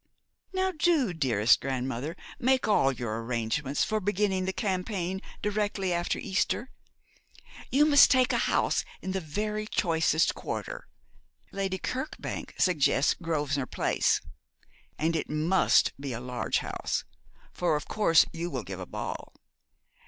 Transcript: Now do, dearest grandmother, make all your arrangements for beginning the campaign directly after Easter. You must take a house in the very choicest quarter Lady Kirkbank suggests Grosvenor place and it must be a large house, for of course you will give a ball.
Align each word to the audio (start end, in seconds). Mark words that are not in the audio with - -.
Now 0.51 0.71
do, 0.71 1.13
dearest 1.13 1.61
grandmother, 1.61 2.17
make 2.39 2.67
all 2.67 2.91
your 2.91 3.21
arrangements 3.23 3.83
for 3.83 3.99
beginning 3.99 4.45
the 4.45 4.51
campaign 4.51 5.21
directly 5.43 5.93
after 5.93 6.17
Easter. 6.17 6.71
You 7.69 7.85
must 7.85 8.09
take 8.09 8.33
a 8.33 8.39
house 8.49 8.83
in 9.03 9.11
the 9.11 9.19
very 9.21 9.67
choicest 9.67 10.33
quarter 10.33 10.87
Lady 11.51 11.77
Kirkbank 11.77 12.55
suggests 12.59 13.13
Grosvenor 13.13 13.67
place 13.67 14.21
and 14.97 15.15
it 15.15 15.29
must 15.29 15.93
be 16.01 16.13
a 16.13 16.19
large 16.19 16.57
house, 16.65 17.03
for 17.53 17.75
of 17.75 17.87
course 17.87 18.25
you 18.33 18.49
will 18.49 18.63
give 18.63 18.79
a 18.79 18.87
ball. 18.87 19.33